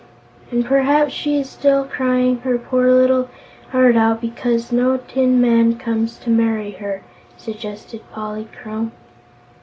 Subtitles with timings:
[0.49, 3.29] "And perhaps she is still crying her poor little
[3.69, 7.03] heart out because no tin man comes to marry her,"
[7.37, 8.93] suggested Polychrome.